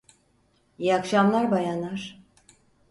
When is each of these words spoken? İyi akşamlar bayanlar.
İyi 0.79 0.95
akşamlar 0.95 1.51
bayanlar. 1.51 2.21